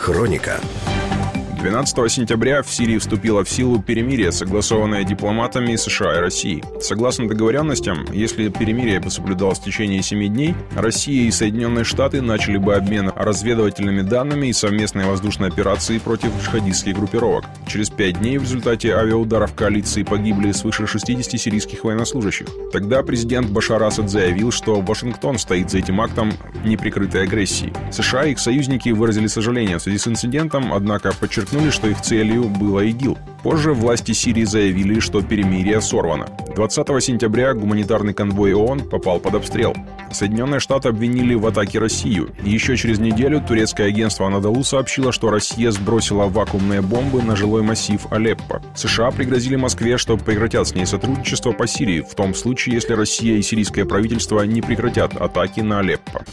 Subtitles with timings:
[0.00, 0.58] Хроника.
[1.62, 6.64] 12 сентября в Сирии вступило в силу перемирие, согласованное дипломатами США и России.
[6.80, 12.56] Согласно договоренностям, если перемирие бы соблюдалось в течение 7 дней, Россия и Соединенные Штаты начали
[12.56, 17.44] бы обмен разведывательными данными и совместные воздушные операции против джихадистских группировок.
[17.66, 22.46] Через 5 дней в результате авиаударов коалиции погибли свыше 60 сирийских военнослужащих.
[22.72, 26.32] Тогда президент Башар Асад заявил, что Вашингтон стоит за этим актом
[26.64, 27.70] неприкрытой агрессии.
[27.92, 32.00] США и их союзники выразили сожаление в связи с инцидентом, однако подчеркнули, подчеркнули, что их
[32.00, 33.18] целью было ИГИЛ.
[33.42, 36.26] Позже власти Сирии заявили, что перемирие сорвано.
[36.54, 39.74] 20 сентября гуманитарный конвой ООН попал под обстрел.
[40.12, 42.30] Соединенные Штаты обвинили в атаке Россию.
[42.44, 48.00] еще через неделю турецкое агентство Анадолу сообщило, что Россия сбросила вакуумные бомбы на жилой массив
[48.10, 48.60] Алеппо.
[48.74, 53.36] США пригрозили Москве, что прекратят с ней сотрудничество по Сирии, в том случае, если Россия
[53.36, 56.24] и сирийское правительство не прекратят атаки на Алеппо.